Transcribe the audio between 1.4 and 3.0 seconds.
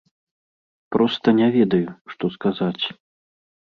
не ведаю, што сказаць.